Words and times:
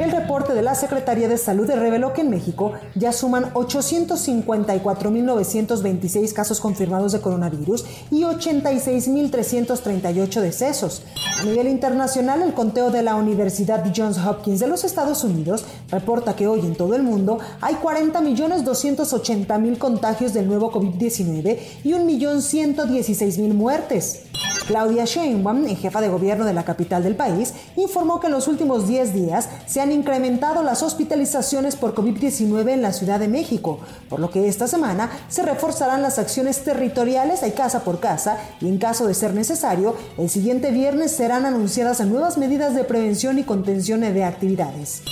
El 0.00 0.10
reporte 0.12 0.54
de 0.54 0.62
la 0.62 0.74
Secretaría 0.74 1.28
de 1.28 1.36
Salud 1.36 1.70
reveló 1.70 2.14
que 2.14 2.22
en 2.22 2.30
México 2.30 2.72
ya 2.94 3.12
suman 3.12 3.52
854.926 3.52 6.32
casos 6.32 6.58
confirmados 6.58 7.12
de 7.12 7.20
coronavirus 7.20 7.84
y 8.10 8.22
86.338 8.22 10.40
decesos. 10.40 11.02
A 11.38 11.44
nivel 11.44 11.68
internacional, 11.68 12.40
el 12.40 12.54
conteo 12.54 12.90
de 12.90 13.02
la 13.02 13.14
Universidad 13.14 13.84
Johns 13.94 14.16
Hopkins 14.16 14.60
de 14.60 14.68
los 14.68 14.84
Estados 14.84 15.22
Unidos 15.22 15.66
reporta 15.90 16.34
que 16.34 16.46
hoy 16.46 16.60
en 16.60 16.76
todo 16.76 16.94
el 16.94 17.02
mundo 17.02 17.38
hay 17.60 17.74
40.280.000 17.74 19.76
contagios 19.76 20.32
del 20.32 20.48
nuevo 20.48 20.72
COVID-19 20.72 21.58
y 21.84 21.92
1.116.000 21.92 23.52
muertes. 23.52 24.22
Claudia 24.70 25.04
Sheinbaum, 25.04 25.66
jefa 25.74 26.00
de 26.00 26.08
gobierno 26.08 26.44
de 26.44 26.52
la 26.52 26.64
capital 26.64 27.02
del 27.02 27.16
país, 27.16 27.54
informó 27.74 28.20
que 28.20 28.28
en 28.28 28.32
los 28.32 28.46
últimos 28.46 28.86
10 28.86 29.12
días 29.12 29.48
se 29.66 29.80
han 29.80 29.90
incrementado 29.90 30.62
las 30.62 30.84
hospitalizaciones 30.84 31.74
por 31.74 31.92
COVID-19 31.92 32.68
en 32.70 32.80
la 32.80 32.92
Ciudad 32.92 33.18
de 33.18 33.26
México, 33.26 33.80
por 34.08 34.20
lo 34.20 34.30
que 34.30 34.46
esta 34.46 34.68
semana 34.68 35.10
se 35.28 35.42
reforzarán 35.42 36.02
las 36.02 36.20
acciones 36.20 36.62
territoriales 36.62 37.40
de 37.40 37.52
casa 37.52 37.82
por 37.82 37.98
casa 37.98 38.38
y 38.60 38.68
en 38.68 38.78
caso 38.78 39.08
de 39.08 39.14
ser 39.14 39.34
necesario, 39.34 39.96
el 40.18 40.30
siguiente 40.30 40.70
viernes 40.70 41.10
serán 41.10 41.46
anunciadas 41.46 42.00
nuevas 42.06 42.38
medidas 42.38 42.72
de 42.76 42.84
prevención 42.84 43.40
y 43.40 43.42
contención 43.42 44.02
de 44.02 44.22
actividades. 44.22 45.02